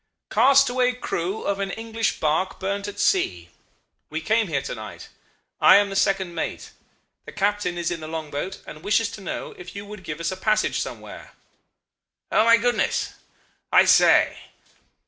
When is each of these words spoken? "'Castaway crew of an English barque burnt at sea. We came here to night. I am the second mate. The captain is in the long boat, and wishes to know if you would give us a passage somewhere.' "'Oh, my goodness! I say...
"'Castaway 0.31 0.93
crew 0.93 1.43
of 1.43 1.59
an 1.59 1.69
English 1.69 2.19
barque 2.19 2.59
burnt 2.59 2.87
at 2.87 2.99
sea. 2.99 3.49
We 4.09 4.19
came 4.19 4.47
here 4.47 4.63
to 4.63 4.73
night. 4.73 5.09
I 5.59 5.75
am 5.75 5.91
the 5.91 5.95
second 5.95 6.33
mate. 6.33 6.71
The 7.25 7.31
captain 7.31 7.77
is 7.77 7.91
in 7.91 7.99
the 7.99 8.07
long 8.07 8.31
boat, 8.31 8.61
and 8.65 8.81
wishes 8.81 9.11
to 9.11 9.21
know 9.21 9.51
if 9.59 9.75
you 9.75 9.85
would 9.85 10.03
give 10.03 10.19
us 10.19 10.31
a 10.31 10.35
passage 10.37 10.79
somewhere.' 10.79 11.33
"'Oh, 12.31 12.43
my 12.45 12.57
goodness! 12.57 13.13
I 13.71 13.85
say... 13.85 14.39